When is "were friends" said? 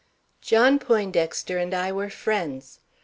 1.91-2.79